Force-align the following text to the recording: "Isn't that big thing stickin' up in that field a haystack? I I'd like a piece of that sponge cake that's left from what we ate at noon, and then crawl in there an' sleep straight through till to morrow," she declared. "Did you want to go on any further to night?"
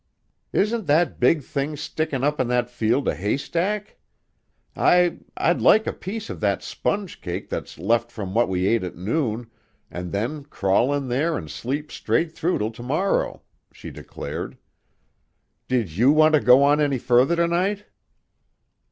"Isn't 0.51 0.87
that 0.87 1.19
big 1.19 1.43
thing 1.43 1.75
stickin' 1.75 2.23
up 2.23 2.39
in 2.39 2.47
that 2.47 2.71
field 2.71 3.07
a 3.07 3.13
haystack? 3.13 3.99
I 4.75 5.19
I'd 5.37 5.61
like 5.61 5.85
a 5.85 5.93
piece 5.93 6.27
of 6.31 6.39
that 6.39 6.63
sponge 6.63 7.21
cake 7.21 7.49
that's 7.51 7.77
left 7.77 8.11
from 8.11 8.33
what 8.33 8.49
we 8.49 8.65
ate 8.65 8.83
at 8.83 8.95
noon, 8.95 9.51
and 9.91 10.11
then 10.11 10.45
crawl 10.45 10.91
in 10.91 11.07
there 11.07 11.37
an' 11.37 11.49
sleep 11.49 11.91
straight 11.91 12.31
through 12.31 12.57
till 12.57 12.71
to 12.71 12.81
morrow," 12.81 13.43
she 13.71 13.91
declared. 13.91 14.57
"Did 15.67 15.91
you 15.91 16.11
want 16.11 16.33
to 16.33 16.39
go 16.41 16.63
on 16.63 16.81
any 16.81 16.97
further 16.97 17.35
to 17.35 17.47
night?" 17.47 17.85